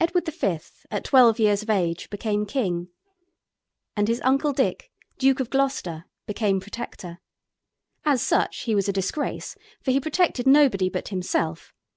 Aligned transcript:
Edward 0.00 0.26
V. 0.26 0.58
at 0.90 1.04
twelve 1.04 1.38
years 1.38 1.62
of 1.62 1.70
age 1.70 2.10
became 2.10 2.44
king, 2.44 2.88
and 3.96 4.08
his 4.08 4.20
uncle 4.22 4.52
Dick, 4.52 4.90
Duke 5.16 5.38
of 5.38 5.48
Gloucester, 5.48 6.06
became 6.26 6.58
Protector. 6.60 7.20
As 8.04 8.20
such 8.20 8.62
he 8.62 8.74
was 8.74 8.88
a 8.88 8.92
disgrace, 8.92 9.54
for 9.80 9.92
he 9.92 10.00
protected 10.00 10.44
nobody 10.48 10.88
but 10.88 11.10
himself. 11.10 11.72